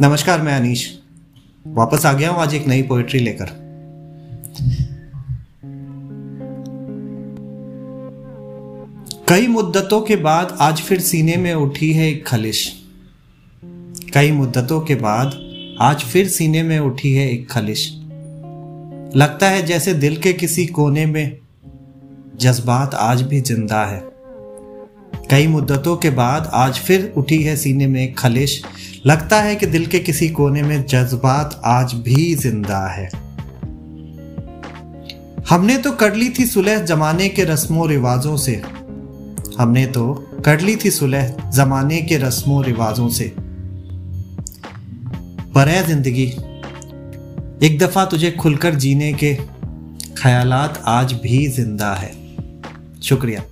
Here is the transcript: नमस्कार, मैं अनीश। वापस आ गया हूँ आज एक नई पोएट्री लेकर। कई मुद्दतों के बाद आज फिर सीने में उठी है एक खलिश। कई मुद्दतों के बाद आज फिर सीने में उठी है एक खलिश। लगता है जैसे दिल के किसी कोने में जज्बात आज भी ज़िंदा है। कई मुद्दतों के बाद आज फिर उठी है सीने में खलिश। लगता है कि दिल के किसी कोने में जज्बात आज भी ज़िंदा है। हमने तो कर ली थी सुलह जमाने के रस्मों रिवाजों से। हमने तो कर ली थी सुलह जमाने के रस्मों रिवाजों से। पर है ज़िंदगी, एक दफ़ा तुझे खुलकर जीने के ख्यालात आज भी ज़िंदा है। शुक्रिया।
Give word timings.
नमस्कार, 0.00 0.42
मैं 0.42 0.52
अनीश। 0.52 0.98
वापस 1.66 2.06
आ 2.06 2.12
गया 2.12 2.30
हूँ 2.30 2.40
आज 2.40 2.54
एक 2.54 2.66
नई 2.66 2.82
पोएट्री 2.82 3.18
लेकर। 3.18 3.46
कई 9.28 9.46
मुद्दतों 9.46 10.00
के 10.00 10.16
बाद 10.16 10.58
आज 10.60 10.80
फिर 10.80 11.00
सीने 11.00 11.36
में 11.36 11.54
उठी 11.54 11.92
है 11.92 12.08
एक 12.08 12.26
खलिश। 12.26 12.82
कई 14.14 14.32
मुद्दतों 14.32 14.80
के 14.80 14.94
बाद 14.94 15.40
आज 15.80 16.00
फिर 16.00 16.28
सीने 16.28 16.62
में 16.62 16.78
उठी 16.78 17.14
है 17.14 17.30
एक 17.30 17.50
खलिश। 17.50 17.92
लगता 19.16 19.48
है 19.48 19.62
जैसे 19.62 19.94
दिल 19.94 20.16
के 20.16 20.32
किसी 20.32 20.66
कोने 20.66 21.06
में 21.06 21.38
जज्बात 22.40 22.94
आज 22.94 23.22
भी 23.22 23.40
ज़िंदा 23.40 23.84
है। 23.84 24.02
कई 25.30 25.46
मुद्दतों 25.46 25.96
के 25.96 26.10
बाद 26.10 26.50
आज 26.54 26.78
फिर 26.78 27.12
उठी 27.16 27.42
है 27.42 27.56
सीने 27.56 27.86
में 27.86 28.12
खलिश। 28.14 28.60
लगता 29.06 29.40
है 29.40 29.56
कि 29.56 29.66
दिल 29.66 29.86
के 29.86 29.98
किसी 29.98 30.28
कोने 30.28 30.62
में 30.62 30.84
जज्बात 30.86 31.60
आज 31.64 31.94
भी 32.04 32.34
ज़िंदा 32.34 32.78
है। 32.88 33.08
हमने 35.50 35.76
तो 35.78 35.92
कर 35.92 36.14
ली 36.14 36.28
थी 36.30 36.46
सुलह 36.46 36.78
जमाने 36.84 37.28
के 37.28 37.44
रस्मों 37.44 37.88
रिवाजों 37.88 38.36
से। 38.36 38.54
हमने 39.58 39.84
तो 39.86 40.12
कर 40.44 40.60
ली 40.60 40.76
थी 40.76 40.90
सुलह 40.90 41.28
जमाने 41.50 42.00
के 42.02 42.16
रस्मों 42.18 42.62
रिवाजों 42.64 43.08
से। 43.08 43.32
पर 45.54 45.68
है 45.68 45.86
ज़िंदगी, 45.86 46.26
एक 47.66 47.78
दफ़ा 47.78 48.04
तुझे 48.04 48.30
खुलकर 48.30 48.74
जीने 48.76 49.12
के 49.14 49.34
ख्यालात 50.18 50.82
आज 50.86 51.12
भी 51.12 51.46
ज़िंदा 51.48 51.92
है। 51.94 52.18
शुक्रिया। 53.02 53.42